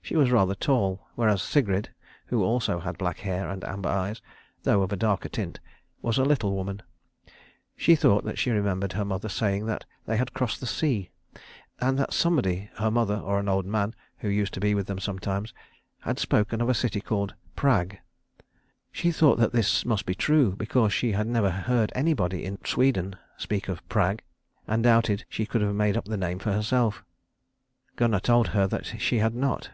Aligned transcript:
She 0.00 0.16
was 0.16 0.30
rather 0.30 0.54
tall, 0.54 1.06
whereas 1.16 1.42
Sigrid 1.42 1.90
who 2.28 2.42
also 2.42 2.78
had 2.80 2.96
black 2.96 3.18
hair 3.18 3.50
and 3.50 3.62
amber 3.62 3.90
eyes, 3.90 4.22
though 4.62 4.80
of 4.80 4.90
a 4.90 4.96
darker 4.96 5.28
tint 5.28 5.60
was 6.00 6.16
a 6.16 6.24
little 6.24 6.54
woman. 6.54 6.80
She 7.76 7.94
thought 7.94 8.24
that 8.24 8.38
she 8.38 8.50
remembered 8.50 8.94
her 8.94 9.04
mother 9.04 9.28
saying 9.28 9.66
that 9.66 9.84
they 10.06 10.16
had 10.16 10.32
crossed 10.32 10.60
the 10.60 10.66
sea; 10.66 11.10
and 11.78 11.98
that 11.98 12.14
somebody, 12.14 12.70
her 12.78 12.90
mother 12.90 13.16
or 13.18 13.38
an 13.38 13.50
old 13.50 13.66
man 13.66 13.94
who 14.20 14.28
used 14.30 14.54
to 14.54 14.60
be 14.60 14.74
with 14.74 14.86
them 14.86 14.98
sometimes, 14.98 15.52
had 16.00 16.18
spoken 16.18 16.62
of 16.62 16.70
a 16.70 16.74
city 16.80 17.02
called 17.02 17.34
Prag. 17.54 17.98
She 18.90 19.12
thought 19.12 19.36
that 19.38 19.52
this 19.52 19.84
must 19.84 20.06
be 20.06 20.14
true, 20.14 20.56
because 20.56 20.90
she 20.94 21.12
had 21.12 21.26
never 21.26 21.50
heard 21.50 21.92
anybody 21.94 22.46
in 22.46 22.64
Sweden 22.64 23.16
speak 23.36 23.68
of 23.68 23.86
Prag, 23.90 24.22
and 24.66 24.82
doubted 24.84 25.26
she 25.28 25.44
could 25.44 25.60
have 25.60 25.74
made 25.74 25.98
up 25.98 26.06
the 26.06 26.16
name 26.16 26.38
for 26.38 26.52
herself. 26.52 27.04
Gunnar 27.96 28.20
told 28.20 28.48
her 28.48 28.66
that 28.68 28.86
she 28.86 29.18
had 29.18 29.34
not. 29.34 29.68